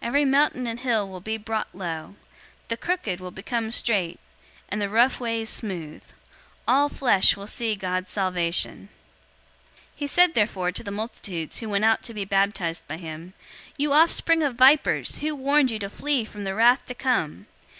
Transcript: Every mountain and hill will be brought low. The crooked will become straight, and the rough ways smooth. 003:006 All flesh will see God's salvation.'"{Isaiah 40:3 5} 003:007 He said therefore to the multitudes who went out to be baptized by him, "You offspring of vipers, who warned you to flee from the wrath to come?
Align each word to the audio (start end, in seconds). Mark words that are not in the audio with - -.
Every 0.00 0.24
mountain 0.24 0.68
and 0.68 0.78
hill 0.78 1.08
will 1.08 1.18
be 1.18 1.36
brought 1.36 1.74
low. 1.74 2.14
The 2.68 2.76
crooked 2.76 3.18
will 3.18 3.32
become 3.32 3.72
straight, 3.72 4.20
and 4.68 4.80
the 4.80 4.88
rough 4.88 5.18
ways 5.18 5.48
smooth. 5.48 6.02
003:006 6.02 6.02
All 6.68 6.88
flesh 6.88 7.36
will 7.36 7.48
see 7.48 7.74
God's 7.74 8.08
salvation.'"{Isaiah 8.12 8.86
40:3 8.86 8.88
5} 9.88 9.88
003:007 9.88 9.88
He 9.96 10.06
said 10.06 10.34
therefore 10.34 10.70
to 10.70 10.84
the 10.84 10.90
multitudes 10.92 11.58
who 11.58 11.68
went 11.68 11.84
out 11.84 12.04
to 12.04 12.14
be 12.14 12.24
baptized 12.24 12.86
by 12.86 12.98
him, 12.98 13.34
"You 13.76 13.92
offspring 13.92 14.44
of 14.44 14.54
vipers, 14.54 15.18
who 15.18 15.34
warned 15.34 15.72
you 15.72 15.80
to 15.80 15.90
flee 15.90 16.24
from 16.24 16.44
the 16.44 16.54
wrath 16.54 16.86
to 16.86 16.94
come? 16.94 17.46